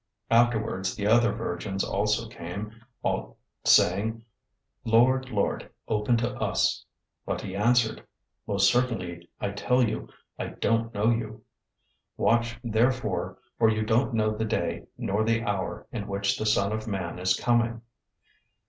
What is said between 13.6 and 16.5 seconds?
you don't know the day nor the hour in which the